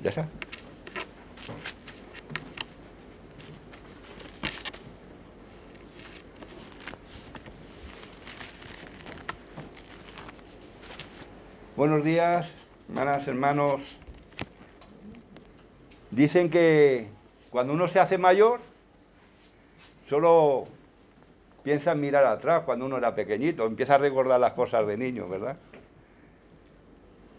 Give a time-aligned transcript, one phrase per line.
[0.00, 0.28] Ya está.
[11.76, 12.48] Buenos días,
[12.88, 13.80] hermanas, hermanos.
[16.10, 17.08] Dicen que
[17.50, 18.60] cuando uno se hace mayor,
[20.08, 20.66] solo
[21.64, 25.28] piensa en mirar atrás cuando uno era pequeñito, empieza a recordar las cosas de niño,
[25.28, 25.56] ¿verdad?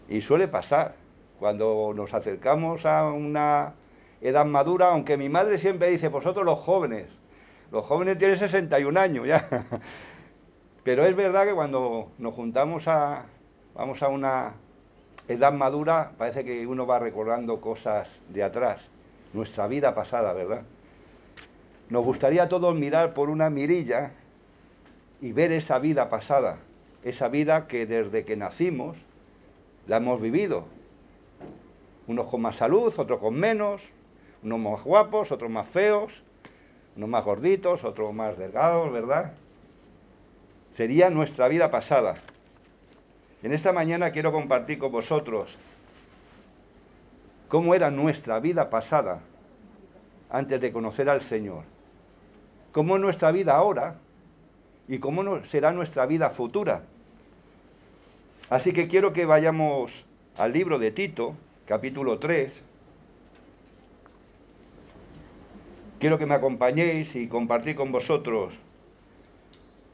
[0.08, 0.99] Y suele pasar
[1.40, 3.72] cuando nos acercamos a una
[4.20, 7.06] edad madura, aunque mi madre siempre dice, vosotros los jóvenes,
[7.72, 9.48] los jóvenes tienen 61 años ya.
[10.84, 13.24] Pero es verdad que cuando nos juntamos a,
[13.74, 14.52] vamos a una
[15.28, 18.86] edad madura, parece que uno va recordando cosas de atrás,
[19.32, 20.62] nuestra vida pasada, ¿verdad?
[21.88, 24.12] Nos gustaría a todos mirar por una mirilla
[25.22, 26.58] y ver esa vida pasada,
[27.02, 28.98] esa vida que desde que nacimos
[29.86, 30.79] la hemos vivido.
[32.10, 33.80] Unos con más salud, otros con menos,
[34.42, 36.12] unos más guapos, otros más feos,
[36.96, 39.34] unos más gorditos, otros más delgados, ¿verdad?
[40.76, 42.16] Sería nuestra vida pasada.
[43.44, 45.56] En esta mañana quiero compartir con vosotros
[47.46, 49.20] cómo era nuestra vida pasada
[50.30, 51.62] antes de conocer al Señor,
[52.72, 53.98] cómo es nuestra vida ahora
[54.88, 56.82] y cómo será nuestra vida futura.
[58.48, 59.92] Así que quiero que vayamos
[60.36, 61.36] al libro de Tito,
[61.70, 62.50] capítulo 3.
[66.00, 68.52] Quiero que me acompañéis y compartir con vosotros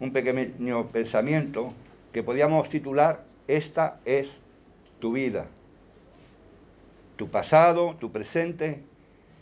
[0.01, 1.75] un pequeño pensamiento
[2.15, 4.27] que podíamos titular Esta es
[5.01, 5.49] tu vida.
[7.17, 8.81] Tu pasado, tu presente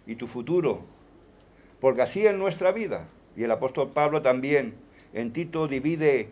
[0.04, 0.80] y tu futuro.
[1.80, 3.06] Porque así es nuestra vida.
[3.36, 4.74] Y el apóstol Pablo también
[5.12, 6.30] en Tito divide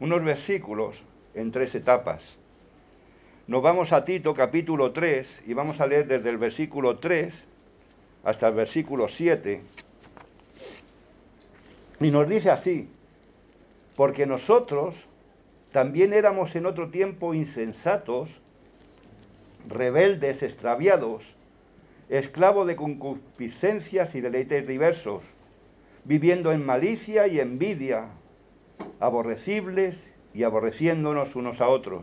[0.00, 0.96] unos versículos
[1.32, 2.24] en tres etapas.
[3.48, 7.32] Nos vamos a Tito capítulo 3 y vamos a leer desde el versículo 3
[8.24, 9.60] hasta el versículo 7.
[12.00, 12.88] Y nos dice así,
[13.94, 14.96] porque nosotros
[15.70, 18.28] también éramos en otro tiempo insensatos,
[19.68, 21.22] rebeldes, extraviados,
[22.08, 25.22] esclavos de concupiscencias y deleites diversos,
[26.02, 28.08] viviendo en malicia y envidia,
[28.98, 29.96] aborrecibles
[30.34, 32.02] y aborreciéndonos unos a otros.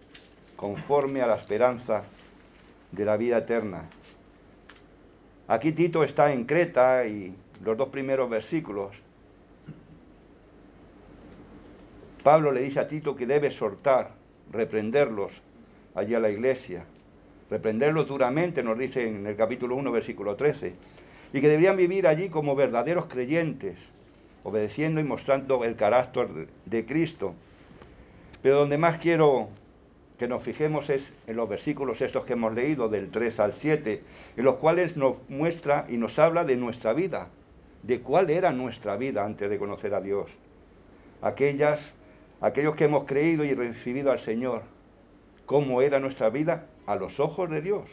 [0.61, 2.03] conforme a la esperanza
[2.91, 3.89] de la vida eterna.
[5.47, 8.91] Aquí Tito está en Creta y los dos primeros versículos.
[12.21, 14.11] Pablo le dice a Tito que debe soltar,
[14.51, 15.31] reprenderlos
[15.95, 16.85] allí a la iglesia.
[17.49, 20.73] Reprenderlos duramente, nos dice en el capítulo 1, versículo 13.
[21.33, 23.79] Y que deberían vivir allí como verdaderos creyentes,
[24.43, 26.27] obedeciendo y mostrando el carácter
[26.65, 27.33] de Cristo
[28.41, 29.49] pero donde más quiero
[30.21, 34.03] que nos fijemos es en los versículos estos que hemos leído, del 3 al 7,
[34.37, 37.29] en los cuales nos muestra y nos habla de nuestra vida,
[37.81, 40.29] de cuál era nuestra vida antes de conocer a Dios.
[41.23, 41.79] Aquellas,
[42.39, 44.61] aquellos que hemos creído y recibido al Señor,
[45.47, 47.89] cómo era nuestra vida a los ojos de Dios.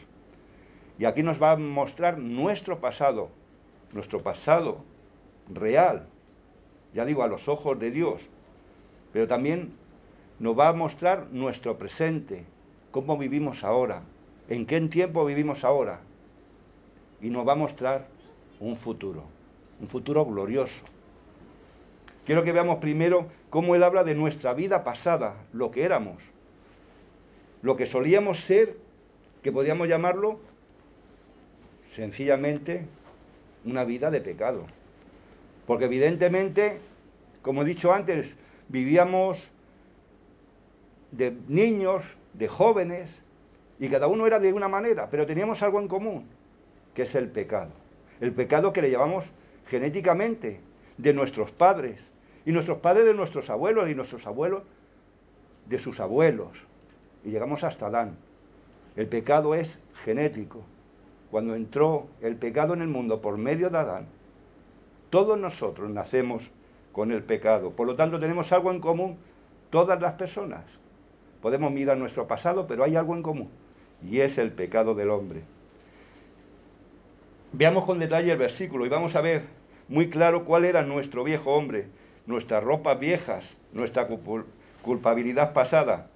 [0.99, 3.31] Y aquí nos va a mostrar nuestro pasado,
[3.91, 4.83] nuestro pasado
[5.51, 6.05] real,
[6.93, 8.21] ya digo, a los ojos de Dios,
[9.13, 9.78] pero también
[10.39, 12.45] nos va a mostrar nuestro presente,
[12.91, 14.03] cómo vivimos ahora,
[14.47, 15.99] en qué tiempo vivimos ahora,
[17.21, 18.07] y nos va a mostrar
[18.59, 19.23] un futuro,
[19.79, 20.73] un futuro glorioso.
[22.25, 26.17] Quiero que veamos primero cómo Él habla de nuestra vida pasada, lo que éramos,
[27.61, 28.77] lo que solíamos ser,
[29.43, 30.39] que podríamos llamarlo
[31.95, 32.85] sencillamente
[33.65, 34.65] una vida de pecado.
[35.65, 36.79] Porque evidentemente,
[37.41, 38.27] como he dicho antes,
[38.69, 39.37] vivíamos
[41.11, 42.03] de niños,
[42.33, 43.09] de jóvenes,
[43.79, 46.27] y cada uno era de una manera, pero teníamos algo en común,
[46.93, 47.71] que es el pecado.
[48.19, 49.25] El pecado que le llevamos
[49.67, 50.59] genéticamente
[50.97, 51.99] de nuestros padres,
[52.45, 54.63] y nuestros padres de nuestros abuelos, y nuestros abuelos
[55.67, 56.49] de sus abuelos,
[57.23, 58.17] y llegamos hasta Adán.
[58.95, 60.63] El pecado es genético.
[61.31, 64.07] Cuando entró el pecado en el mundo por medio de Adán,
[65.09, 66.43] todos nosotros nacemos
[66.91, 67.71] con el pecado.
[67.71, 69.17] Por lo tanto, tenemos algo en común
[69.69, 70.65] todas las personas.
[71.41, 73.49] Podemos mirar nuestro pasado, pero hay algo en común,
[74.03, 75.43] y es el pecado del hombre.
[77.51, 79.43] Veamos con detalle el versículo y vamos a ver
[79.87, 81.87] muy claro cuál era nuestro viejo hombre,
[82.27, 83.43] nuestras ropas viejas,
[83.73, 84.07] nuestra
[84.83, 86.09] culpabilidad pasada.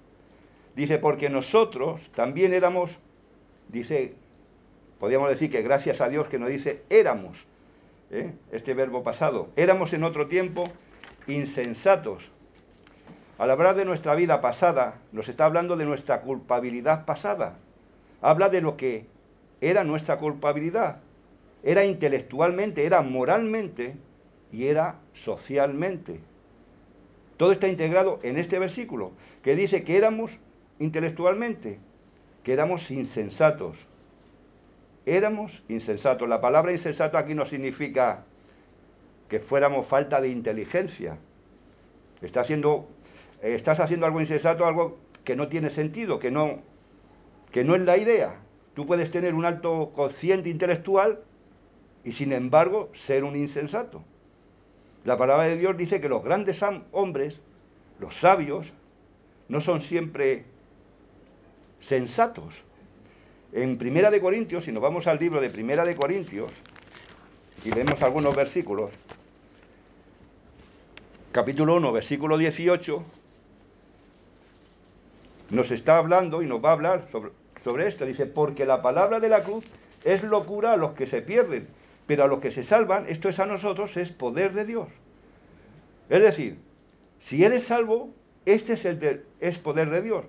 [0.76, 2.90] Dice, porque nosotros también éramos,
[3.68, 4.14] dice,
[5.00, 7.36] podríamos decir que gracias a Dios que nos dice éramos,
[8.10, 8.32] ¿eh?
[8.52, 10.70] este verbo pasado, éramos en otro tiempo
[11.26, 12.22] insensatos.
[13.38, 17.58] Al hablar de nuestra vida pasada, nos está hablando de nuestra culpabilidad pasada.
[18.22, 19.06] Habla de lo que
[19.60, 21.00] era nuestra culpabilidad.
[21.62, 23.96] Era intelectualmente, era moralmente
[24.52, 26.20] y era socialmente.
[27.36, 30.30] Todo está integrado en este versículo, que dice que éramos
[30.78, 31.80] intelectualmente,
[32.44, 33.76] que éramos insensatos.
[35.06, 36.28] Éramos insensatos.
[36.28, 38.24] La palabra insensato aquí no significa
[39.28, 41.18] que fuéramos falta de inteligencia.
[42.36, 42.88] haciendo,
[43.42, 46.60] estás haciendo algo insensato, algo que no tiene sentido, que no,
[47.52, 48.40] que no es la idea.
[48.74, 51.20] Tú puedes tener un alto cociente intelectual
[52.04, 54.02] y sin embargo ser un insensato.
[55.04, 56.58] La palabra de Dios dice que los grandes
[56.92, 57.40] hombres,
[57.98, 58.66] los sabios,
[59.48, 60.44] no son siempre
[61.80, 62.54] sensatos.
[63.52, 66.50] En Primera de Corintios, si nos vamos al libro de Primera de Corintios
[67.64, 68.90] y vemos algunos versículos,
[71.30, 73.04] capítulo 1, versículo 18,
[75.50, 77.30] nos está hablando y nos va a hablar sobre,
[77.62, 78.06] sobre esto.
[78.06, 79.64] Dice, porque la palabra de la cruz
[80.04, 81.68] es locura a los que se pierden,
[82.06, 84.88] pero a los que se salvan, esto es a nosotros, es poder de Dios.
[86.08, 86.58] Es decir,
[87.20, 88.10] si eres salvo,
[88.44, 90.24] este es, el es poder de Dios.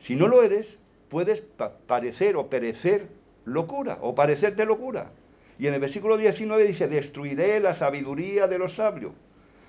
[0.00, 0.78] Si no lo eres,
[1.10, 1.42] puedes
[1.86, 3.08] parecer o perecer
[3.44, 5.12] locura, o parecerte locura.
[5.58, 9.12] Y en el versículo 19 dice, destruiré la sabiduría de los sabios.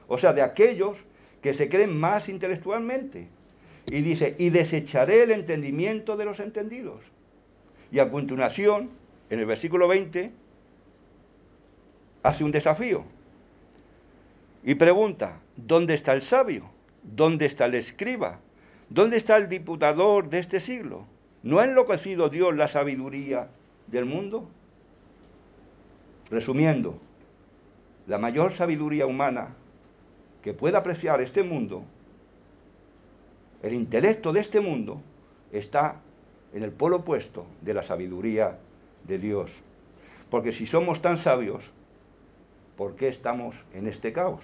[0.08, 0.98] O sea, de aquellos
[1.42, 3.28] que se creen más intelectualmente.
[3.88, 7.02] Y dice, y desecharé el entendimiento de los entendidos.
[7.92, 8.92] Y a continuación,
[9.30, 10.32] en el versículo 20,
[12.24, 13.04] hace un desafío
[14.64, 16.70] y pregunta, ¿dónde está el sabio?
[17.04, 18.40] ¿Dónde está el escriba?
[18.90, 21.06] ¿Dónde está el diputador de este siglo?
[21.44, 23.50] ¿No ha enloquecido Dios la sabiduría
[23.88, 24.50] del mundo?
[26.32, 26.98] Resumiendo,
[28.08, 29.56] la mayor sabiduría humana
[30.42, 31.84] que pueda apreciar este mundo,
[33.64, 35.02] el intelecto de este mundo,
[35.52, 36.02] está
[36.54, 38.60] en el polo opuesto de la sabiduría
[39.06, 39.50] de Dios.
[40.30, 41.64] Porque si somos tan sabios,
[42.76, 44.42] ¿por qué estamos en este caos?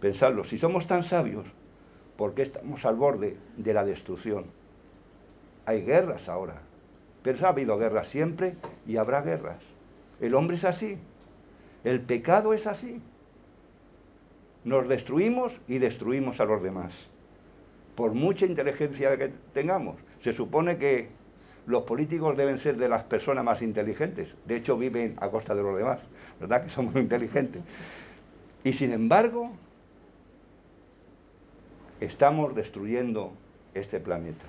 [0.00, 1.46] Pensadlo, si somos tan sabios,
[2.16, 4.46] ¿por qué estamos al borde de la destrucción?
[5.66, 6.62] Hay guerras ahora,
[7.22, 8.54] pero ha habido guerras siempre
[8.86, 9.62] y habrá guerras.
[10.18, 10.98] El hombre es así,
[11.84, 13.02] el pecado es así.
[14.64, 16.92] Nos destruimos y destruimos a los demás.
[18.00, 21.08] Por mucha inteligencia que tengamos, se supone que
[21.66, 24.34] los políticos deben ser de las personas más inteligentes.
[24.46, 25.98] De hecho, viven a costa de los demás.
[26.40, 26.62] ¿verdad?
[26.64, 27.60] Que somos inteligentes.
[28.64, 29.50] Y sin embargo,
[32.00, 33.34] estamos destruyendo
[33.74, 34.46] este planeta.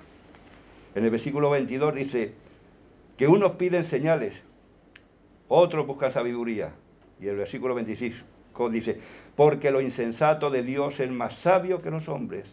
[0.95, 2.33] En el versículo 22 dice
[3.17, 4.33] que unos piden señales,
[5.49, 6.71] otros buscan sabiduría.
[7.19, 8.15] Y el versículo 26
[8.71, 9.01] dice,
[9.35, 12.45] porque lo insensato de Dios es más sabio que los hombres,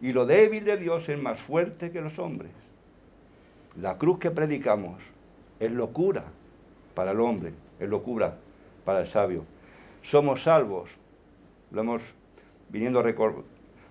[0.00, 2.50] y lo débil de Dios es más fuerte que los hombres.
[3.80, 5.00] La cruz que predicamos
[5.58, 6.24] es locura
[6.94, 8.36] para el hombre, es locura
[8.84, 9.44] para el sabio.
[10.10, 10.90] Somos salvos,
[11.70, 12.02] lo hemos
[12.70, 13.02] viniendo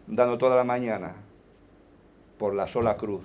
[0.08, 1.14] dando toda la mañana,
[2.40, 3.22] por la sola cruz,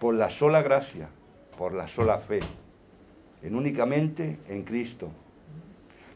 [0.00, 1.08] por la sola gracia,
[1.58, 2.40] por la sola fe,
[3.42, 5.10] en únicamente en Cristo.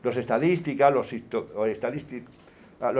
[0.02, 1.68] Los estadísticas, los, los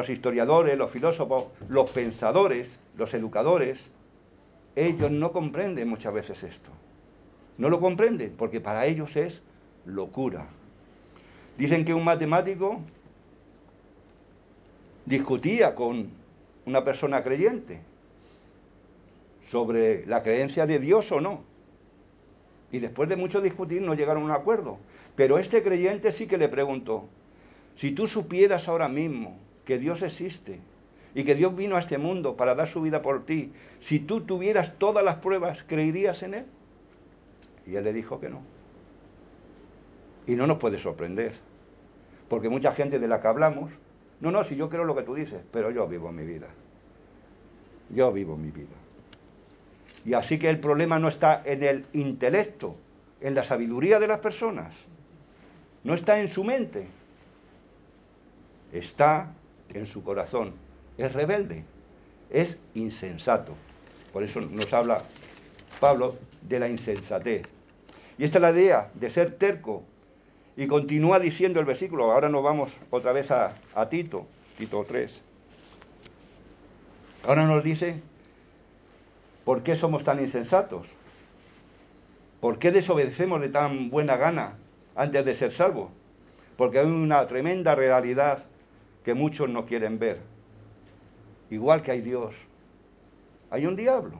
[0.08, 3.78] historiadores, los filósofos, los pensadores, los educadores,
[4.76, 6.70] ellos no comprenden muchas veces esto.
[7.58, 9.42] No lo comprenden porque para ellos es
[9.84, 10.46] locura.
[11.58, 12.80] Dicen que un matemático
[15.04, 16.10] discutía con
[16.64, 17.80] una persona creyente
[19.50, 21.42] sobre la creencia de Dios o no.
[22.70, 24.78] Y después de mucho discutir no llegaron a un acuerdo.
[25.14, 27.08] Pero este creyente sí que le preguntó,
[27.76, 30.60] si tú supieras ahora mismo que Dios existe
[31.14, 34.22] y que Dios vino a este mundo para dar su vida por ti, si tú
[34.22, 36.44] tuvieras todas las pruebas, ¿creerías en Él?
[37.66, 38.42] Y él le dijo que no.
[40.26, 41.34] Y no nos puede sorprender,
[42.28, 43.70] porque mucha gente de la que hablamos,
[44.20, 46.48] no, no, si yo creo lo que tú dices, pero yo vivo mi vida.
[47.90, 48.68] Yo vivo mi vida.
[50.04, 52.76] Y así que el problema no está en el intelecto,
[53.20, 54.74] en la sabiduría de las personas,
[55.84, 56.88] no está en su mente,
[58.72, 59.34] está
[59.74, 60.52] en su corazón.
[60.98, 61.64] Es rebelde,
[62.30, 63.54] es insensato.
[64.12, 65.04] Por eso nos habla
[65.80, 67.42] Pablo de la insensatez.
[68.18, 69.84] Y esta es la idea de ser terco.
[70.56, 74.26] Y continúa diciendo el versículo, ahora nos vamos otra vez a, a Tito,
[74.58, 75.10] Tito 3.
[77.24, 78.02] Ahora nos dice,
[79.44, 80.86] ¿por qué somos tan insensatos?
[82.40, 84.54] ¿Por qué desobedecemos de tan buena gana
[84.94, 85.90] antes de ser salvos?
[86.56, 88.44] Porque hay una tremenda realidad
[89.04, 90.20] que muchos no quieren ver.
[91.50, 92.34] Igual que hay Dios,
[93.50, 94.18] hay un diablo.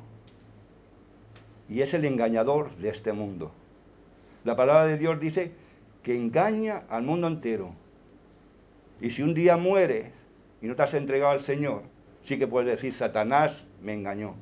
[1.68, 3.52] Y es el engañador de este mundo.
[4.44, 5.52] La palabra de Dios dice
[6.02, 7.72] que engaña al mundo entero.
[9.00, 10.12] Y si un día mueres
[10.60, 11.82] y no te has entregado al Señor,
[12.24, 14.34] sí que puedes decir, Satanás me engañó.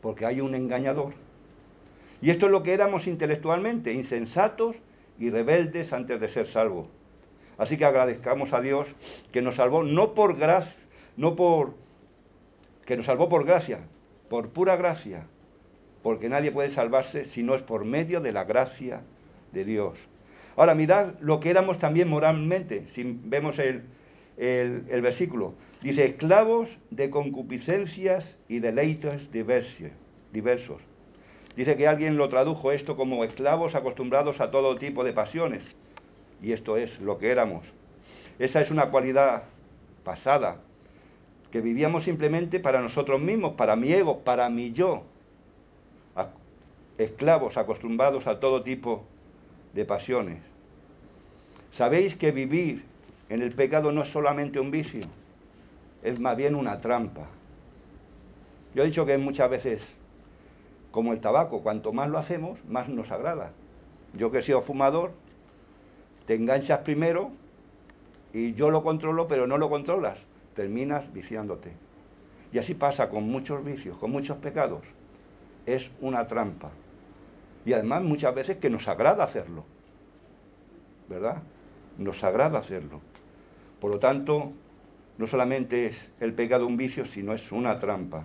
[0.00, 1.14] Porque hay un engañador.
[2.20, 4.76] Y esto es lo que éramos intelectualmente, insensatos
[5.18, 6.86] y rebeldes antes de ser salvos.
[7.58, 8.86] Así que agradezcamos a Dios
[9.32, 10.74] que nos salvó no por gracia,
[11.16, 11.74] no por
[12.84, 13.80] que nos salvó por gracia,
[14.28, 15.26] por pura gracia,
[16.02, 19.02] porque nadie puede salvarse si no es por medio de la gracia
[19.52, 19.98] de Dios.
[20.56, 23.84] Ahora mirad lo que éramos también moralmente, si vemos el,
[24.36, 25.54] el, versículo.
[25.82, 30.82] Dice, esclavos de concupiscencias y deleites diversos.
[31.56, 35.62] Dice que alguien lo tradujo esto como esclavos acostumbrados a todo tipo de pasiones.
[36.44, 37.64] Y esto es lo que éramos.
[38.38, 39.44] Esa es una cualidad
[40.04, 40.58] pasada,
[41.50, 45.04] que vivíamos simplemente para nosotros mismos, para mi ego, para mi yo.
[46.98, 49.04] Esclavos acostumbrados a todo tipo
[49.72, 50.42] de pasiones.
[51.72, 52.84] Sabéis que vivir
[53.30, 55.06] en el pecado no es solamente un vicio,
[56.02, 57.26] es más bien una trampa.
[58.74, 59.82] Yo he dicho que muchas veces,
[60.90, 63.52] como el tabaco, cuanto más lo hacemos, más nos agrada.
[64.12, 65.12] Yo que he sido fumador,
[66.26, 67.30] te enganchas primero
[68.32, 70.18] y yo lo controlo, pero no lo controlas.
[70.54, 71.72] Terminas viciándote.
[72.52, 74.82] Y así pasa con muchos vicios, con muchos pecados.
[75.66, 76.70] Es una trampa.
[77.64, 79.64] Y además muchas veces que nos agrada hacerlo.
[81.08, 81.42] ¿Verdad?
[81.98, 83.00] Nos agrada hacerlo.
[83.80, 84.52] Por lo tanto,
[85.18, 88.24] no solamente es el pecado un vicio, sino es una trampa.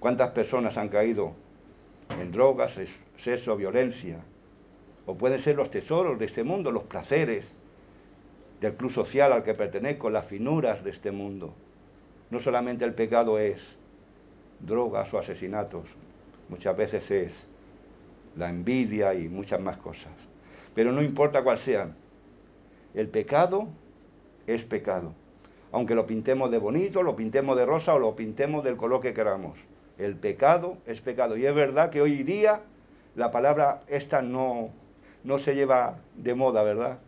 [0.00, 1.32] ¿Cuántas personas han caído
[2.10, 2.72] en drogas,
[3.22, 4.20] sexo, violencia,
[5.06, 7.50] o pueden ser los tesoros de este mundo, los placeres
[8.60, 11.54] del club social al que pertenezco, las finuras de este mundo.
[12.30, 13.60] No solamente el pecado es
[14.60, 15.84] drogas o asesinatos,
[16.48, 17.32] muchas veces es
[18.36, 20.12] la envidia y muchas más cosas.
[20.74, 21.94] Pero no importa cuál sea,
[22.94, 23.68] el pecado
[24.46, 25.12] es pecado.
[25.72, 29.12] Aunque lo pintemos de bonito, lo pintemos de rosa o lo pintemos del color que
[29.12, 29.58] queramos.
[29.98, 31.36] El pecado es pecado.
[31.36, 32.62] Y es verdad que hoy día
[33.16, 34.70] la palabra esta no,
[35.24, 36.98] no se lleva de moda, ¿verdad?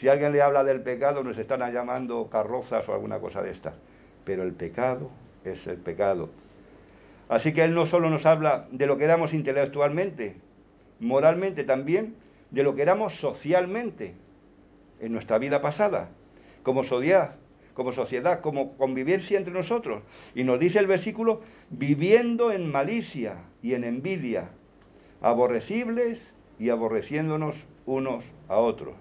[0.00, 3.74] Si alguien le habla del pecado, nos están llamando carrozas o alguna cosa de esta.
[4.24, 5.10] Pero el pecado
[5.44, 6.30] es el pecado.
[7.28, 10.36] Así que Él no solo nos habla de lo que éramos intelectualmente,
[10.98, 12.16] moralmente también,
[12.50, 14.14] de lo que éramos socialmente
[15.00, 16.10] en nuestra vida pasada,
[16.62, 17.36] como sociedad,
[17.74, 20.02] como sociedad, como convivencia entre nosotros.
[20.34, 24.50] Y nos dice el versículo, viviendo en malicia y en envidia,
[25.20, 27.54] aborrecibles y aborreciéndonos
[27.86, 28.94] unos a otros.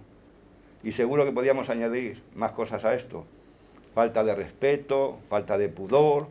[0.84, 3.26] Y seguro que podíamos añadir más cosas a esto.
[3.94, 6.28] Falta de respeto, falta de pudor,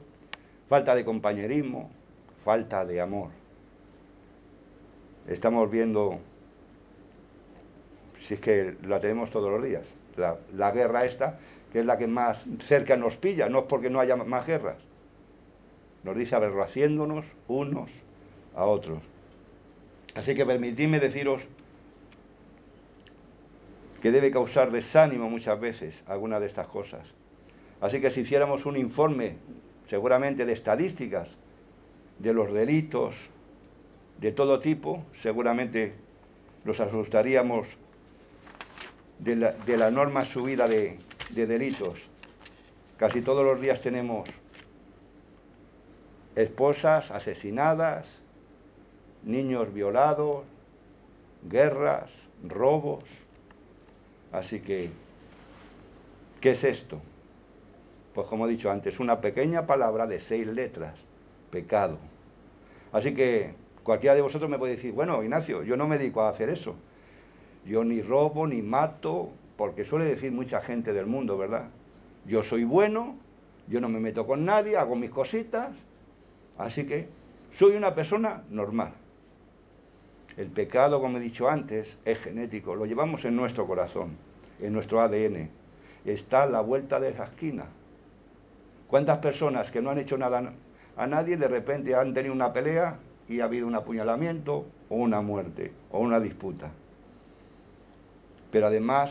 [0.69, 1.91] falta de compañerismo,
[2.45, 3.29] falta de amor.
[5.29, 6.19] Estamos viendo,
[8.27, 9.85] si es que la tenemos todos los días,
[10.17, 11.39] la, la guerra esta,
[11.73, 14.79] que es la que más cerca nos pilla, no es porque no haya más guerras.
[16.03, 17.91] Nos dice aberraciéndonos unos
[18.57, 19.03] a otros.
[20.14, 21.43] Así que permitidme deciros
[24.00, 27.07] que debe causar desánimo muchas veces alguna de estas cosas.
[27.81, 29.37] Así que si hiciéramos un informe,
[29.88, 31.29] seguramente de estadísticas,
[32.19, 33.14] de los delitos
[34.19, 35.95] de todo tipo, seguramente
[36.64, 37.67] nos asustaríamos
[39.19, 40.99] de la, enorme subida de
[41.35, 41.99] delitos.
[42.99, 44.29] Casi todos los días tenemos
[46.37, 48.07] esposas asesinadas,
[49.25, 50.45] niños violados,
[51.49, 52.11] guerras,
[52.43, 53.05] robos.
[54.33, 54.91] Así que,
[56.41, 57.00] ¿qué es esto?
[58.15, 60.95] Pues como he dicho antes, una pequeña palabra de seis letras,
[61.50, 61.99] pecado.
[62.93, 66.31] Así que cualquiera de vosotros me puede decir, bueno, Ignacio, yo no me dedico a
[66.31, 66.75] hacer eso.
[67.65, 71.69] Yo ni robo, ni mato, porque suele decir mucha gente del mundo, ¿verdad?
[72.27, 73.17] Yo soy bueno,
[73.69, 75.71] yo no me meto con nadie, hago mis cositas,
[76.59, 77.09] así que
[77.59, 78.93] soy una persona normal.
[80.37, 84.17] El pecado, como he dicho antes, es genético, lo llevamos en nuestro corazón,
[84.61, 85.51] en nuestro ADN.
[86.05, 87.67] Está a la vuelta de esa esquina.
[88.89, 90.53] ¿Cuántas personas que no han hecho nada
[90.97, 95.21] a nadie de repente han tenido una pelea y ha habido un apuñalamiento o una
[95.21, 96.73] muerte o una disputa.
[98.51, 99.11] Pero además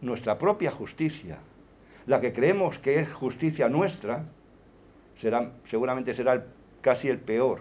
[0.00, 1.38] nuestra propia justicia,
[2.06, 4.26] la que creemos que es justicia nuestra,
[5.20, 6.44] será, seguramente será
[6.82, 7.60] casi el peor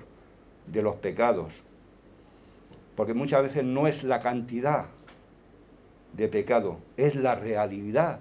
[0.67, 1.53] de los pecados.
[2.95, 4.85] Porque muchas veces no es la cantidad
[6.13, 8.19] de pecado, es la realidad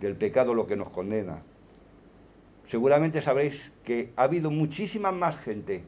[0.00, 1.42] del pecado lo que nos condena.
[2.68, 3.54] Seguramente sabréis
[3.84, 5.82] que ha habido muchísima más gente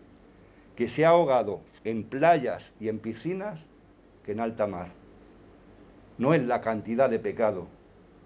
[0.77, 3.61] que se ha ahogado en playas y en piscinas
[4.25, 4.89] que en alta mar.
[6.19, 7.67] No es la cantidad de pecado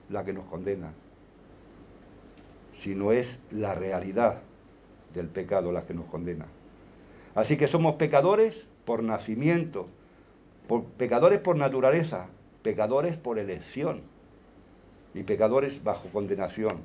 [0.09, 0.93] la que nos condena,
[2.83, 4.39] sino es la realidad
[5.15, 6.47] del pecado la que nos condena.
[7.35, 8.55] Así que somos pecadores
[8.87, 9.89] por nacimiento,
[10.67, 12.29] por, pecadores por naturaleza,
[12.63, 14.01] pecadores por elección
[15.13, 16.79] y pecadores bajo condenación.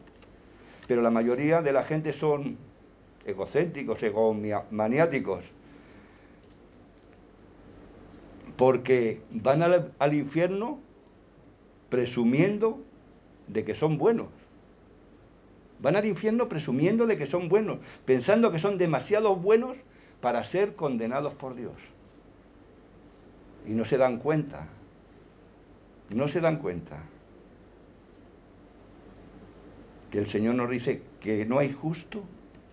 [0.87, 2.57] Pero la mayoría de la gente son
[3.25, 5.45] egocéntricos, egomaniáticos,
[8.57, 10.79] porque van al, al infierno
[11.89, 12.81] presumiendo
[13.47, 14.27] de que son buenos.
[15.79, 19.77] Van al infierno presumiendo de que son buenos, pensando que son demasiado buenos
[20.21, 21.75] para ser condenados por Dios.
[23.67, 24.67] Y no se dan cuenta,
[26.09, 27.03] no se dan cuenta
[30.11, 32.23] que el Señor nos dice que no hay justo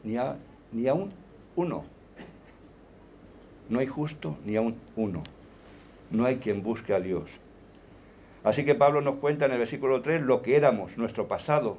[0.04, 0.36] ni, a,
[0.72, 1.12] ni aún
[1.56, 1.84] uno.
[3.68, 5.22] No hay justo ni aún uno.
[6.10, 7.28] No hay quien busque a Dios.
[8.44, 11.78] Así que Pablo nos cuenta en el versículo 3 lo que éramos, nuestro pasado,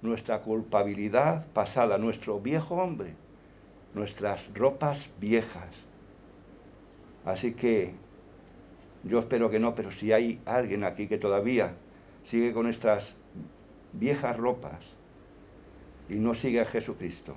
[0.00, 3.14] nuestra culpabilidad pasada, nuestro viejo hombre,
[3.94, 5.70] nuestras ropas viejas.
[7.24, 7.94] Así que
[9.04, 11.74] yo espero que no, pero si hay alguien aquí que todavía
[12.24, 13.14] sigue con estas
[13.92, 14.80] viejas ropas
[16.08, 17.34] y no sigue a Jesucristo,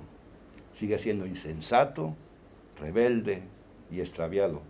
[0.74, 2.14] sigue siendo insensato,
[2.80, 3.42] rebelde
[3.90, 4.62] y extraviado.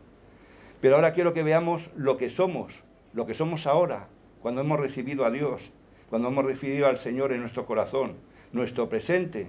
[0.80, 2.72] Pero ahora quiero que veamos lo que somos,
[3.12, 4.08] lo que somos ahora,
[4.40, 5.62] cuando hemos recibido a Dios,
[6.10, 8.16] cuando hemos recibido al Señor en nuestro corazón,
[8.52, 9.46] nuestro presente,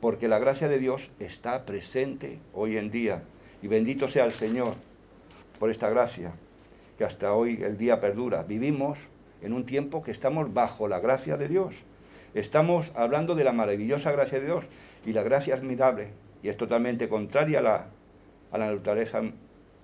[0.00, 3.22] porque la gracia de Dios está presente hoy en día.
[3.62, 4.74] Y bendito sea el Señor
[5.58, 6.32] por esta gracia,
[6.96, 8.42] que hasta hoy el día perdura.
[8.42, 8.98] Vivimos
[9.42, 11.74] en un tiempo que estamos bajo la gracia de Dios.
[12.34, 14.64] Estamos hablando de la maravillosa gracia de Dios
[15.04, 16.08] y la gracia es admirable
[16.42, 17.86] y es totalmente contraria a la,
[18.52, 19.22] a la naturaleza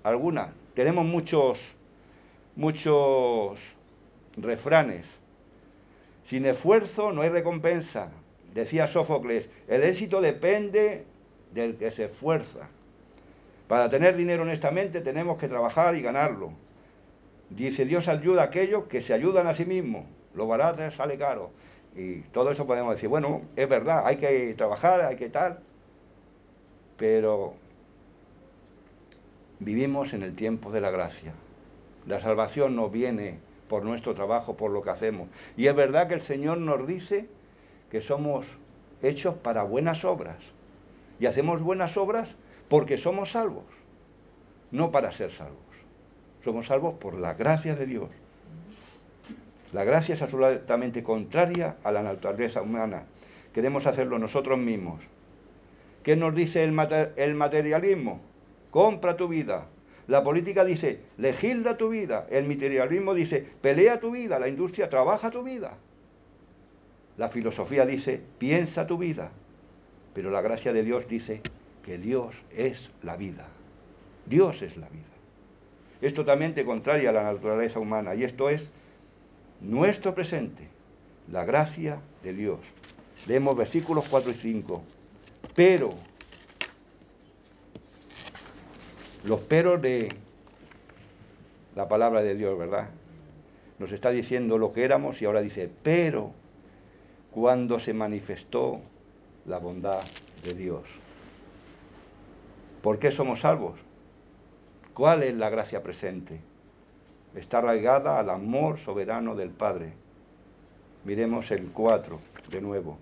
[0.03, 0.53] alguna.
[0.75, 1.59] Tenemos muchos,
[2.55, 3.59] muchos
[4.37, 5.07] refranes.
[6.27, 8.11] Sin esfuerzo no hay recompensa.
[8.55, 11.05] Decía Sófocles, el éxito depende
[11.53, 12.69] del que se esfuerza.
[13.67, 16.53] Para tener dinero honestamente tenemos que trabajar y ganarlo.
[17.51, 20.05] Dice, Dios ayuda a aquellos que se ayudan a sí mismos.
[20.35, 21.51] Lo barato sale caro.
[21.97, 25.59] Y todo eso podemos decir, bueno, es verdad, hay que trabajar, hay que tal.
[26.97, 27.55] Pero
[29.59, 31.33] vivimos en el tiempo de la gracia.
[32.07, 33.39] La salvación no viene
[33.69, 35.29] por nuestro trabajo, por lo que hacemos.
[35.57, 37.27] Y es verdad que el Señor nos dice
[37.95, 38.45] que somos
[39.05, 40.39] hechos para buenas obras.
[41.21, 42.29] Y hacemos buenas obras
[42.69, 43.67] porque somos salvos,
[44.73, 45.63] no para ser salvos.
[46.43, 48.09] Somos salvos por la gracia de Dios.
[49.73, 53.05] La gracia es absolutamente contraria a la naturaleza humana.
[53.53, 55.01] Queremos hacerlo nosotros mismos.
[56.03, 58.23] ¿Qué nos dice el, materialismo?
[58.73, 59.69] Compra tu vida.
[60.09, 62.27] La política dice, legisla tu vida.
[62.29, 64.41] El materialismo dice, pelea tu vida.
[64.41, 65.75] La industria trabaja tu vida.
[67.17, 69.31] La filosofía dice, piensa tu vida.
[70.15, 71.41] Pero la gracia de Dios dice
[71.85, 73.47] que Dios es la vida.
[74.27, 75.15] Dios es la vida
[76.07, 78.69] es totalmente contraria a la naturaleza humana y esto es
[79.63, 80.69] nuestro presente,
[81.33, 82.61] la gracia de Dios.
[83.27, 84.83] Leemos versículos 4 y 5.
[85.55, 85.95] Pero,
[89.25, 90.15] los peros de
[91.75, 92.91] la palabra de Dios, ¿verdad?
[93.79, 96.33] Nos está diciendo lo que éramos y ahora dice, pero
[97.35, 98.81] cuando se manifestó
[99.47, 100.05] la bondad
[100.45, 100.85] de Dios.
[102.81, 103.75] ¿Por qué somos salvos?
[104.95, 106.39] ¿Cuál es la gracia presente?
[107.35, 109.95] Está arraigada al amor soberano del Padre.
[111.05, 112.21] Miremos el 4
[112.53, 112.99] de nuevo.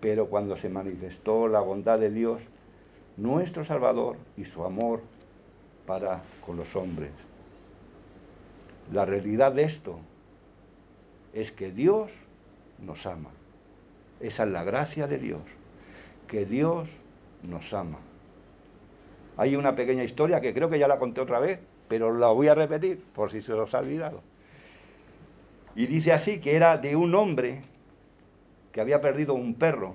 [0.00, 2.40] Pero cuando se manifestó la bondad de Dios,
[3.16, 5.00] nuestro Salvador y su amor
[5.86, 7.10] para con los hombres.
[8.92, 9.98] La realidad de esto
[11.32, 12.12] es que Dios
[12.78, 13.30] nos ama.
[14.20, 15.42] Esa es la gracia de Dios,
[16.26, 16.88] que Dios
[17.42, 17.98] nos ama.
[19.36, 22.48] Hay una pequeña historia que creo que ya la conté otra vez, pero la voy
[22.48, 24.22] a repetir por si se os ha olvidado.
[25.74, 27.60] Y dice así que era de un hombre
[28.72, 29.94] que había perdido un perro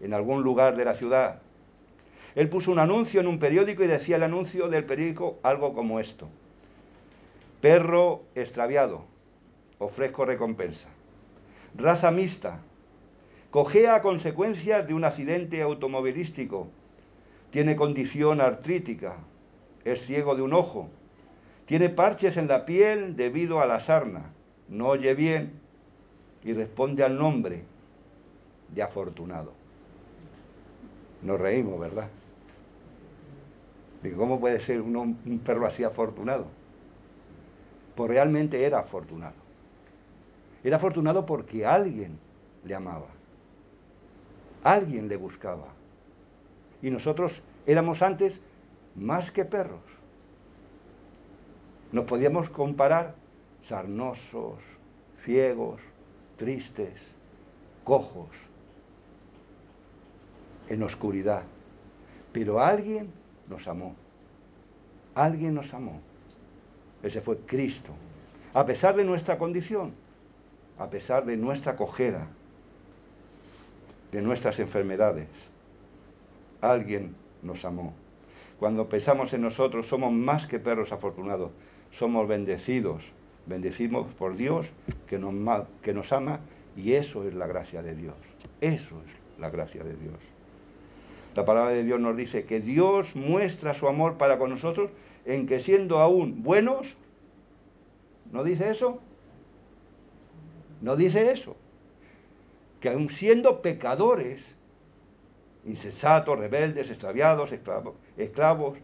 [0.00, 1.40] en algún lugar de la ciudad.
[2.34, 6.00] Él puso un anuncio en un periódico y decía el anuncio del periódico algo como
[6.00, 6.28] esto.
[7.60, 9.04] Perro extraviado,
[9.78, 10.88] ofrezco recompensa.
[11.76, 12.60] Raza mixta,
[13.50, 16.68] cojea a consecuencias de un accidente automovilístico,
[17.50, 19.16] tiene condición artrítica,
[19.84, 20.90] es ciego de un ojo,
[21.66, 24.32] tiene parches en la piel debido a la sarna,
[24.68, 25.52] no oye bien
[26.44, 27.64] y responde al nombre
[28.74, 29.52] de afortunado.
[31.22, 32.08] Nos reímos, ¿verdad?
[34.16, 36.46] ¿cómo puede ser un, un perro así afortunado?
[37.96, 39.34] Pues realmente era afortunado.
[40.62, 42.18] Era afortunado porque alguien
[42.64, 43.17] le amaba.
[44.68, 45.68] Alguien le buscaba.
[46.82, 47.32] Y nosotros
[47.64, 48.38] éramos antes
[48.94, 49.80] más que perros.
[51.90, 53.14] Nos podíamos comparar
[53.66, 54.58] sarnosos,
[55.24, 55.80] ciegos,
[56.36, 56.92] tristes,
[57.82, 58.28] cojos,
[60.68, 61.44] en oscuridad.
[62.34, 63.10] Pero alguien
[63.48, 63.96] nos amó.
[65.14, 65.98] Alguien nos amó.
[67.02, 67.92] Ese fue Cristo.
[68.52, 69.94] A pesar de nuestra condición,
[70.78, 72.26] a pesar de nuestra cojera,
[74.12, 75.28] de nuestras enfermedades,
[76.60, 77.94] alguien nos amó.
[78.58, 81.50] Cuando pensamos en nosotros, somos más que perros afortunados,
[81.98, 83.02] somos bendecidos,
[83.46, 84.66] bendecimos por Dios
[85.06, 86.40] que nos, que nos ama
[86.76, 88.16] y eso es la gracia de Dios.
[88.60, 90.18] Eso es la gracia de Dios.
[91.34, 94.90] La palabra de Dios nos dice que Dios muestra su amor para con nosotros
[95.24, 96.86] en que siendo aún buenos,
[98.32, 99.00] ¿no dice eso?
[100.80, 101.56] No dice eso.
[102.80, 104.42] Que aún siendo pecadores,
[105.64, 107.52] insensatos, rebeldes, extraviados,
[108.16, 108.78] esclavos,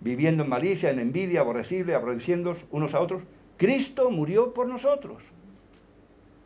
[0.00, 3.22] viviendo en malicia, en envidia, aborrecible, aborreciendo unos a otros,
[3.56, 5.22] Cristo murió por nosotros.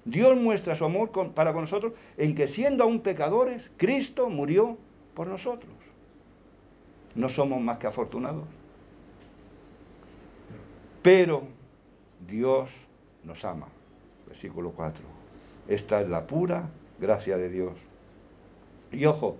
[0.04, 4.78] Dios muestra su amor para con nosotros en que siendo aún pecadores, Cristo murió
[5.14, 5.72] por nosotros.
[7.14, 8.44] No somos más que afortunados.
[11.02, 11.42] Pero
[12.26, 12.70] Dios
[13.24, 13.68] nos ama.
[14.26, 15.17] Versículo 4.
[15.68, 17.74] Esta es la pura gracia de Dios.
[18.90, 19.37] Y ojo,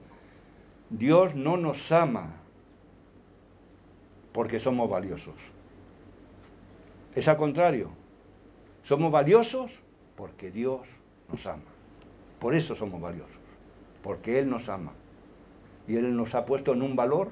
[0.91, 2.37] Dios no nos ama
[4.33, 5.35] porque somos valiosos.
[7.15, 7.91] Es al contrario.
[8.85, 9.73] Somos valiosos
[10.17, 10.83] porque Dios
[11.31, 11.65] nos ama.
[12.39, 13.35] Por eso somos valiosos.
[14.03, 14.93] Porque Él nos ama
[15.89, 17.31] y Él nos ha puesto en un valor,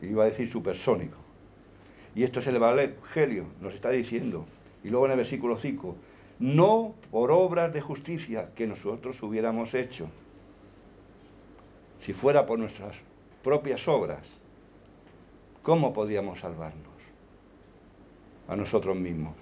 [0.00, 1.18] iba a decir supersónico.
[2.14, 4.46] Y esto es el Evangelio, nos está diciendo.
[4.82, 5.96] Y luego en el versículo 5,
[6.40, 10.08] no por obras de justicia que nosotros hubiéramos hecho,
[12.00, 12.96] si fuera por nuestras
[13.44, 14.26] propias obras,
[15.62, 16.88] ¿cómo podíamos salvarnos?
[18.48, 19.34] A nosotros mismos.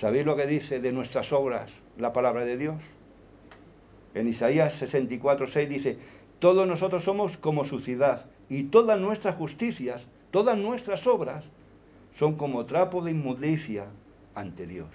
[0.00, 2.82] ¿Sabéis lo que dice de nuestras obras la palabra de Dios?
[4.14, 5.98] En Isaías 64, 6 dice,
[6.38, 11.44] todos nosotros somos como su ciudad y todas nuestras justicias, todas nuestras obras
[12.18, 13.86] son como trapo de inmundicia
[14.34, 14.88] ante Dios.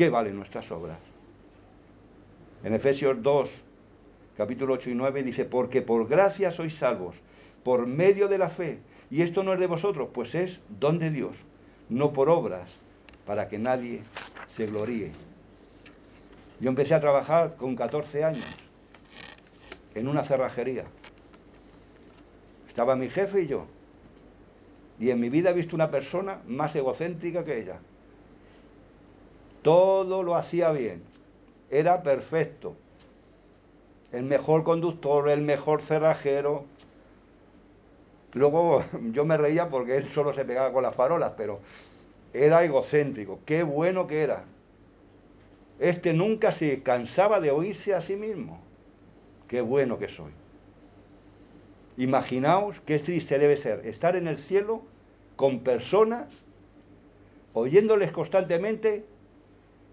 [0.00, 0.98] ¿Qué valen nuestras obras?
[2.64, 3.50] En Efesios 2,
[4.34, 7.14] capítulo 8 y 9 dice, porque por gracia sois salvos,
[7.62, 8.78] por medio de la fe,
[9.10, 11.36] y esto no es de vosotros, pues es don de Dios,
[11.90, 12.70] no por obras,
[13.26, 14.00] para que nadie
[14.56, 15.12] se gloríe.
[16.60, 18.46] Yo empecé a trabajar con 14 años
[19.94, 20.84] en una cerrajería.
[22.70, 23.66] Estaba mi jefe y yo.
[24.98, 27.80] Y en mi vida he visto una persona más egocéntrica que ella.
[29.62, 31.02] Todo lo hacía bien.
[31.70, 32.76] Era perfecto.
[34.12, 36.64] El mejor conductor, el mejor cerrajero.
[38.32, 41.60] Luego yo me reía porque él solo se pegaba con las farolas, pero
[42.32, 43.40] era egocéntrico.
[43.44, 44.44] Qué bueno que era.
[45.78, 48.60] Este nunca se cansaba de oírse a sí mismo.
[49.48, 50.32] Qué bueno que soy.
[51.96, 54.82] Imaginaos qué triste debe ser estar en el cielo
[55.36, 56.28] con personas
[57.52, 59.04] oyéndoles constantemente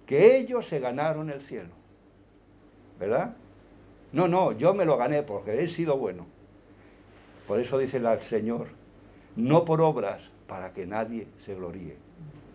[0.07, 1.69] que ellos se ganaron el cielo.
[2.99, 3.35] ¿Verdad?
[4.11, 6.25] No, no, yo me lo gané porque he sido bueno.
[7.47, 8.67] Por eso dice el Señor,
[9.35, 11.97] no por obras para que nadie se gloríe.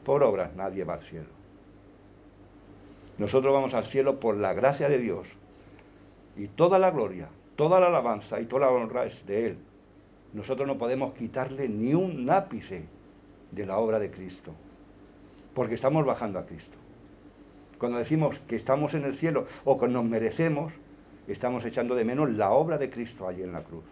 [0.05, 1.29] Por obras nadie va al cielo.
[3.19, 5.29] Nosotros vamos al cielo por la gracia de Dios.
[6.37, 9.59] Y toda la gloria, toda la alabanza y toda la honra es de Él.
[10.33, 12.85] Nosotros no podemos quitarle ni un ápice
[13.51, 14.53] de la obra de Cristo,
[15.55, 16.82] porque estamos bajando a Cristo.
[17.83, 20.73] Cuando decimos que estamos en el cielo o que nos merecemos,
[21.27, 23.83] estamos echando de menos la obra de Cristo allí en la cruz.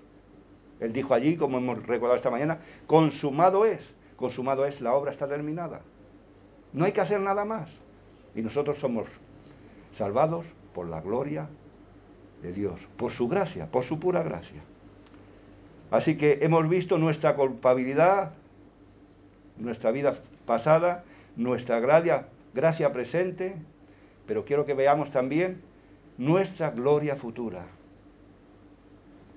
[0.78, 3.80] Él dijo allí, como hemos recordado esta mañana, consumado es,
[4.14, 5.80] consumado es, la obra está terminada.
[6.72, 7.68] No hay que hacer nada más.
[8.36, 9.08] Y nosotros somos
[9.98, 11.48] salvados por la gloria
[12.42, 14.62] de Dios, por su gracia, por su pura gracia.
[15.90, 18.34] Así que hemos visto nuestra culpabilidad,
[19.56, 21.02] nuestra vida pasada,
[21.34, 23.56] nuestra gracia, gracia presente,
[24.30, 25.60] pero quiero que veamos también
[26.16, 27.66] nuestra gloria futura.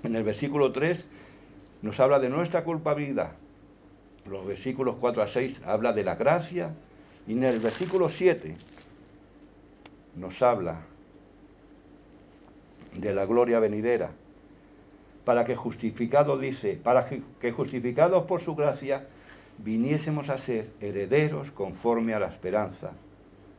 [0.04, 1.04] En el versículo 3
[1.82, 3.32] nos habla de nuestra culpabilidad.
[4.30, 6.76] Los versículos 4 a 6 habla de la gracia
[7.26, 8.56] y en el versículo 7
[10.16, 10.82] nos habla
[12.96, 14.12] de la gloria venidera,
[15.26, 17.10] para que justificados, dice, para
[17.42, 19.08] que justificados por su gracia
[19.58, 22.92] viniésemos a ser herederos conforme a la esperanza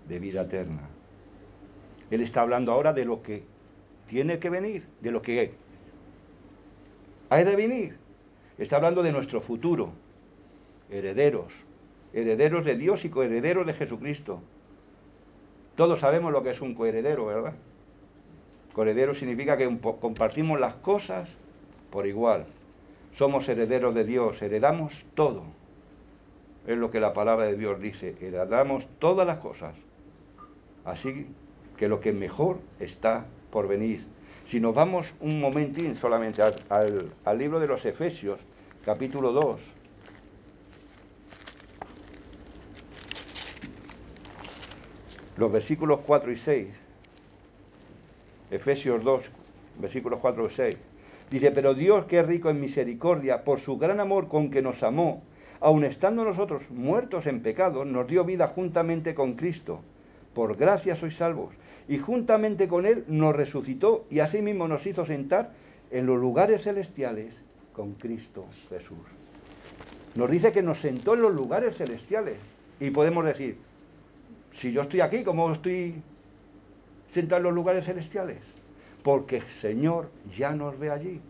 [0.06, 0.93] de vida eterna.
[2.10, 3.42] Él está hablando ahora de lo que
[4.08, 5.52] tiene que venir, de lo que
[7.30, 7.96] ha de venir.
[8.58, 9.92] Está hablando de nuestro futuro,
[10.90, 11.52] herederos,
[12.12, 14.40] herederos de Dios y coherederos de Jesucristo.
[15.74, 17.54] Todos sabemos lo que es un coheredero, ¿verdad?
[18.72, 21.28] Coheredero significa que compartimos las cosas
[21.90, 22.46] por igual.
[23.16, 25.44] Somos herederos de Dios, heredamos todo.
[26.66, 29.74] Es lo que la palabra de Dios dice, heredamos todas las cosas.
[30.84, 31.26] Así
[31.76, 34.04] que lo que mejor está por venir.
[34.50, 38.38] Si nos vamos un momentín solamente al, libro de los Efesios,
[38.84, 39.60] capítulo 2,
[45.36, 46.68] los versículos 4 y 6,
[48.50, 49.22] Efesios 2,
[49.80, 50.76] versículos 4 y 6,
[51.30, 54.82] dice, pero Dios que es rico en misericordia, por su gran amor con que nos
[54.82, 55.22] amó,
[55.60, 59.80] aun estando nosotros muertos en pecado, nos dio vida juntamente con Cristo.
[60.34, 61.54] Por gracia sois salvos.
[61.88, 65.52] Y juntamente con Él nos resucitó y asimismo nos hizo sentar
[65.90, 67.34] en los lugares celestiales
[67.72, 68.98] con Cristo Jesús.
[70.14, 72.36] Nos dice que nos sentó en los lugares celestiales.
[72.80, 73.58] Y podemos decir,
[74.60, 75.94] si yo estoy aquí, ¿cómo estoy
[77.12, 78.38] sentado en los lugares celestiales?
[79.02, 81.20] Porque el Señor ya nos ve allí.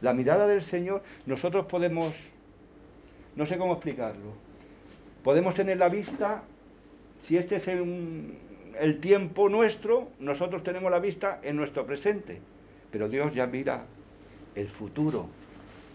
[0.00, 2.14] La mirada del Señor, nosotros podemos,
[3.36, 4.32] no sé cómo explicarlo,
[5.22, 6.42] podemos tener la vista,
[7.26, 8.34] si este es el,
[8.80, 12.40] el tiempo nuestro, nosotros tenemos la vista en nuestro presente,
[12.90, 13.84] pero Dios ya mira
[14.54, 15.28] el futuro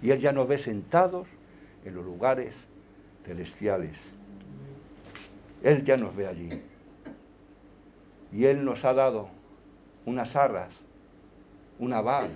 [0.02, 1.28] y Él ya nos ve sentados
[1.86, 2.54] en los lugares
[3.26, 3.98] celestiales.
[5.64, 6.50] Él ya nos ve allí.
[8.32, 9.30] Y Él nos ha dado
[10.06, 10.74] unas arras,
[11.80, 12.32] una val,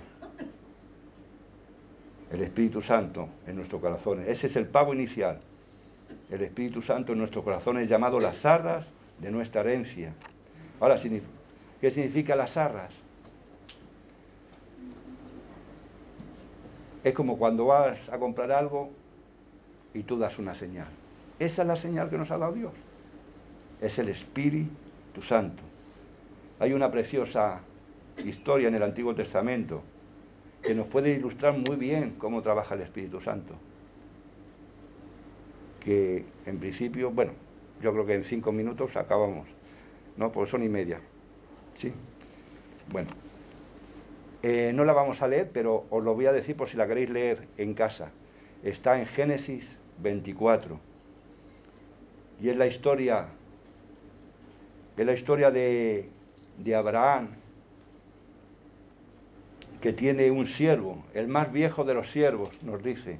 [2.30, 4.28] el Espíritu Santo en nuestros corazones.
[4.28, 5.40] Ese es el pago inicial.
[6.30, 8.86] El Espíritu Santo en nuestros corazones llamado las arras
[9.20, 10.14] de nuestra herencia.
[10.80, 11.00] Ahora,
[11.80, 12.92] ¿qué significa las arras?
[17.02, 18.90] Es como cuando vas a comprar algo
[19.92, 20.88] y tú das una señal.
[21.38, 22.72] Esa es la señal que nos ha dado Dios
[23.80, 25.62] es el Espíritu Santo.
[26.58, 27.60] Hay una preciosa
[28.24, 29.82] historia en el Antiguo Testamento
[30.62, 33.54] que nos puede ilustrar muy bien cómo trabaja el Espíritu Santo.
[35.80, 37.32] Que en principio, bueno,
[37.82, 39.46] yo creo que en cinco minutos acabamos,
[40.16, 40.32] ¿no?
[40.32, 41.00] Pues son y media.
[41.78, 41.92] Sí.
[42.90, 43.10] Bueno,
[44.42, 46.86] eh, no la vamos a leer, pero os lo voy a decir por si la
[46.86, 48.10] queréis leer en casa.
[48.62, 49.64] Está en Génesis
[50.00, 50.78] 24.
[52.40, 53.28] Y es la historia
[54.96, 56.08] es la historia de,
[56.58, 57.30] de Abraham,
[59.80, 63.18] que tiene un siervo, el más viejo de los siervos, nos dice,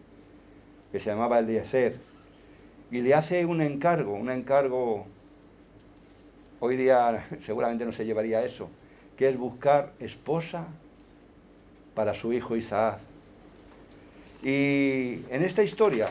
[0.92, 1.96] que se llamaba Eliezer,
[2.90, 5.06] y le hace un encargo, un encargo,
[6.64, 8.70] hoy día seguramente no se llevaría eso,
[9.16, 10.66] que es buscar esposa
[11.94, 13.00] para su hijo Isaac.
[14.42, 16.10] Y en esta historia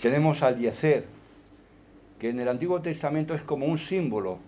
[0.00, 1.04] tenemos a Eliezer,
[2.18, 4.38] que en el Antiguo Testamento es como un símbolo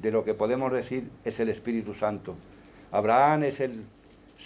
[0.00, 2.34] de lo que podemos decir es el Espíritu Santo.
[2.92, 3.84] Abraham es el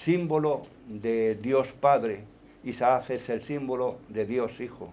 [0.05, 2.22] símbolo de Dios Padre,
[2.62, 4.92] Isaac es el símbolo de Dios Hijo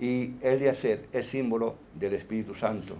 [0.00, 2.96] y Eliezer es símbolo del Espíritu Santo.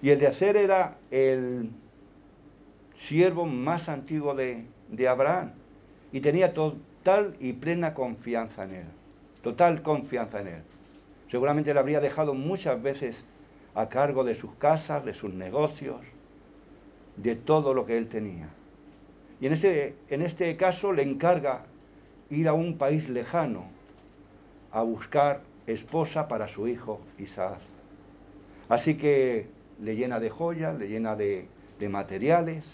[0.00, 1.70] Y Eliezer era el
[3.08, 5.52] siervo más antiguo de, de Abraham
[6.12, 8.86] y tenía total y plena confianza en él,
[9.42, 10.62] total confianza en él.
[11.30, 13.22] Seguramente le habría dejado muchas veces
[13.74, 16.00] a cargo de sus casas, de sus negocios,
[17.16, 18.50] de todo lo que él tenía.
[19.40, 21.64] Y en este, en este caso le encarga
[22.30, 23.64] ir a un país lejano
[24.70, 27.58] a buscar esposa para su hijo Isaac.
[28.68, 29.48] Así que
[29.80, 31.46] le llena de joyas, le llena de,
[31.78, 32.64] de materiales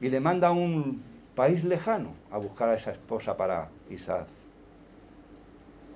[0.00, 1.02] y le manda a un
[1.34, 4.26] país lejano a buscar a esa esposa para Isaac.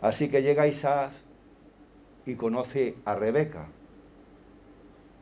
[0.01, 1.13] Así que llega Isaac
[2.27, 3.69] y conoce a Rebeca.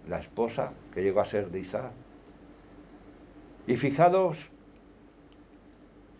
[0.08, 1.92] la esposa que llegó a ser de Isaac.
[3.66, 4.38] Y fijados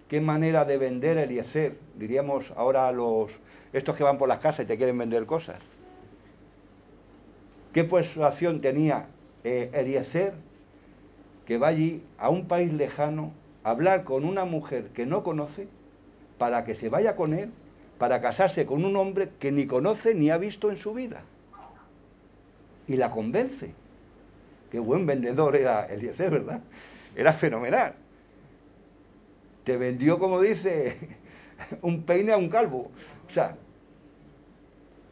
[0.09, 3.31] qué manera de vender Eliezer, diríamos ahora a los
[3.73, 5.59] estos que van por las casas y te quieren vender cosas.
[7.73, 9.07] ¿Qué persuasión tenía
[9.45, 10.35] eh, Eliezer
[11.47, 13.33] que va allí a un país lejano
[13.65, 15.69] a hablar con una mujer que no conoce
[16.39, 17.51] para que se vaya con él,
[17.99, 21.23] para casarse con un hombre que ni conoce ni ha visto en su vida?
[22.89, 23.73] Y la convence.
[24.71, 26.61] Qué buen vendedor era Eliezer, ¿verdad?
[27.15, 27.95] Era fenomenal.
[29.65, 30.97] Te vendió, como dice,
[31.83, 32.90] un peine a un calvo.
[33.29, 33.57] O sea,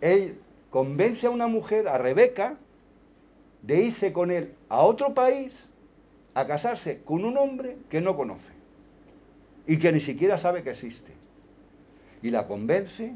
[0.01, 0.39] él
[0.71, 2.57] convence a una mujer, a Rebeca,
[3.63, 5.53] de irse con él a otro país
[6.35, 8.53] a casarse con un hombre que no conoce
[9.67, 11.13] y que ni siquiera sabe que existe.
[12.23, 13.13] Y la convence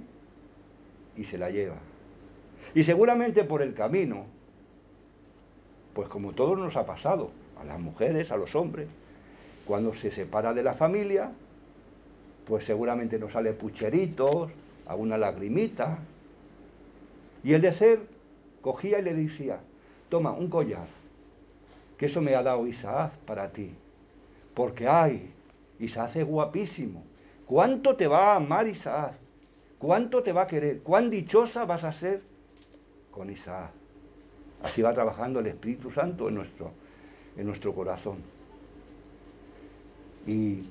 [1.17, 1.77] y se la lleva.
[2.75, 4.27] Y seguramente por el camino,
[5.95, 8.89] pues como todo nos ha pasado, a las mujeres, a los hombres,
[9.67, 11.31] cuando se separa de la familia,
[12.47, 14.51] pues seguramente nos sale pucheritos,
[14.87, 15.99] alguna lagrimita.
[17.45, 18.01] Y el de ser
[18.61, 19.61] cogía y le decía,
[20.09, 20.87] toma un collar,
[21.99, 23.75] que eso me ha dado Isaac para ti.
[24.55, 25.31] Porque ay,
[25.79, 27.05] Isaac es guapísimo.
[27.47, 29.15] ¿Cuánto te va a amar Isaac?
[29.79, 30.81] ¿Cuánto te va a querer?
[30.83, 32.23] ¿Cuán dichosa vas a ser
[33.11, 33.71] con Isaac?
[34.63, 36.71] Así va trabajando el Espíritu Santo en nuestro,
[37.37, 38.19] en nuestro corazón.
[40.27, 40.63] Y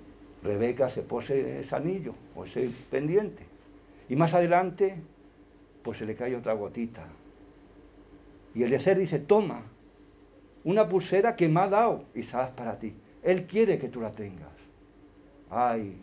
[0.43, 3.43] Rebeca se pose ese anillo o ese pendiente.
[4.10, 4.95] Y más adelante,
[5.84, 7.06] pues se le cae otra gotita.
[8.54, 9.63] Y el ser dice, toma,
[10.63, 12.93] una pulsera que me ha dado Isaac para ti.
[13.23, 14.51] Él quiere que tú la tengas.
[15.49, 15.95] Ay,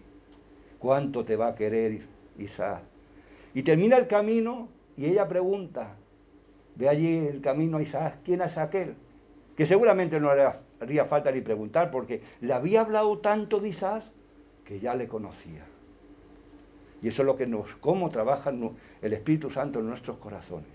[0.78, 2.00] cuánto te va a querer
[2.38, 2.82] Isaac.
[3.54, 5.96] Y termina el camino y ella pregunta,
[6.76, 8.94] ve allí el camino a Isaac, ¿quién es aquel?
[9.56, 10.46] Que seguramente no le
[10.80, 14.04] haría falta ni preguntar porque le había hablado tanto de Isaac
[14.68, 15.64] que ya le conocía.
[17.00, 18.52] Y eso es lo que nos, cómo trabaja
[19.00, 20.68] el Espíritu Santo en nuestros corazones.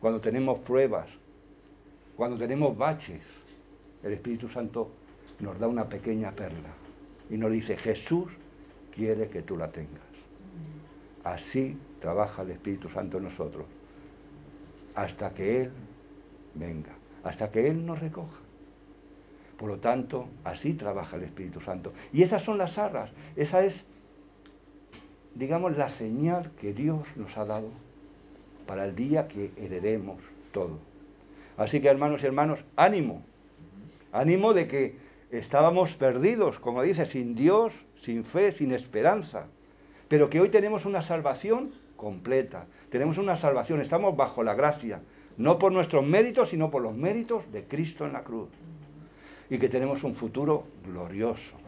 [0.00, 1.08] Cuando tenemos pruebas,
[2.16, 3.22] cuando tenemos baches,
[4.02, 4.90] el Espíritu Santo
[5.38, 6.70] nos da una pequeña perla
[7.30, 8.32] y nos dice, Jesús
[8.92, 10.02] quiere que tú la tengas.
[11.22, 13.66] Así trabaja el Espíritu Santo en nosotros,
[14.96, 15.70] hasta que Él
[16.56, 18.41] venga, hasta que Él nos recoja.
[19.62, 21.92] Por lo tanto, así trabaja el Espíritu Santo.
[22.12, 23.72] Y esas son las arras, esa es,
[25.36, 27.68] digamos, la señal que Dios nos ha dado
[28.66, 30.18] para el día que heredemos
[30.50, 30.80] todo.
[31.56, 33.22] Así que, hermanos y hermanos, ánimo,
[34.10, 34.96] ánimo de que
[35.30, 39.46] estábamos perdidos, como dice, sin Dios, sin fe, sin esperanza,
[40.08, 45.02] pero que hoy tenemos una salvación completa, tenemos una salvación, estamos bajo la gracia,
[45.36, 48.48] no por nuestros méritos, sino por los méritos de Cristo en la cruz
[49.52, 51.58] y que tenemos un futuro glorioso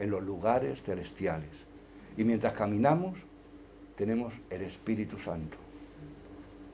[0.00, 1.52] en los lugares celestiales.
[2.16, 3.16] Y mientras caminamos,
[3.96, 5.56] tenemos el Espíritu Santo,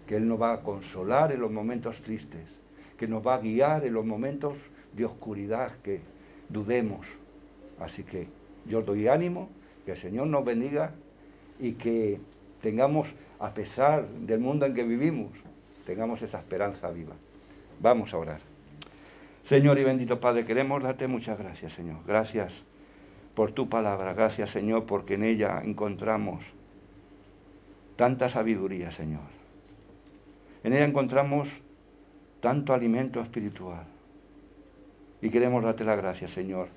[0.07, 2.49] que Él nos va a consolar en los momentos tristes,
[2.97, 4.55] que nos va a guiar en los momentos
[4.95, 6.01] de oscuridad que
[6.49, 7.07] dudemos.
[7.79, 8.27] Así que
[8.65, 9.51] yo doy ánimo,
[9.85, 10.93] que el Señor nos bendiga
[11.61, 12.19] y que
[12.63, 13.09] tengamos,
[13.41, 15.33] a pesar del mundo en que vivimos,
[15.85, 17.15] tengamos esa esperanza viva.
[17.79, 18.46] Vamos a orar.
[19.49, 21.99] Señor y bendito Padre, queremos darte muchas gracias, Señor.
[22.05, 22.53] Gracias
[23.35, 24.13] por tu palabra.
[24.13, 26.45] Gracias, Señor, porque en ella encontramos
[27.95, 29.23] tanta sabiduría, Señor.
[30.65, 31.49] En ella encontramos
[32.41, 33.85] tanto alimento espiritual.
[35.23, 36.69] Y queremos darte la gracia, Señor,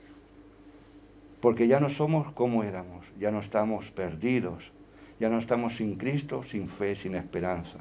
[1.42, 4.72] porque ya no somos como éramos, ya no estamos perdidos,
[5.20, 7.80] ya no estamos sin Cristo, sin fe, sin esperanza,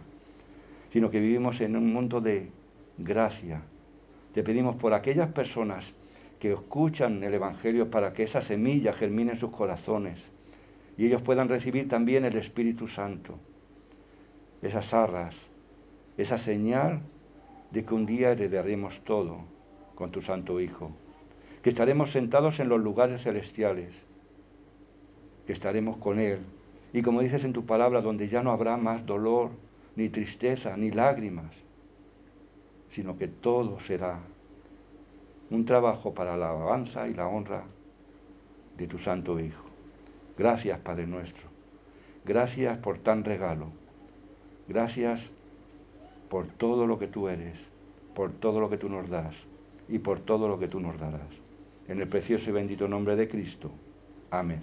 [0.92, 2.50] sino que vivimos en un mundo de
[2.96, 3.62] gracia,
[4.38, 5.84] te pedimos por aquellas personas
[6.38, 10.16] que escuchan el Evangelio para que esa semilla germine en sus corazones
[10.96, 13.36] y ellos puedan recibir también el Espíritu Santo,
[14.62, 15.34] esas arras,
[16.16, 17.00] esa señal
[17.72, 19.40] de que un día heredaremos todo
[19.96, 20.92] con tu Santo Hijo,
[21.60, 23.92] que estaremos sentados en los lugares celestiales,
[25.48, 26.42] que estaremos con Él,
[26.92, 29.50] y como dices en tu palabra, donde ya no habrá más dolor,
[29.96, 31.50] ni tristeza, ni lágrimas,
[32.98, 34.18] sino que todo será
[35.50, 37.62] un trabajo para la alabanza y la honra
[38.76, 39.64] de tu Santo Hijo.
[40.36, 41.44] Gracias, Padre nuestro.
[42.24, 43.66] Gracias por tan regalo.
[44.66, 45.20] Gracias
[46.28, 47.56] por todo lo que tú eres,
[48.16, 49.36] por todo lo que tú nos das
[49.88, 51.30] y por todo lo que tú nos darás.
[51.86, 53.70] En el precioso y bendito nombre de Cristo.
[54.32, 54.62] Amén.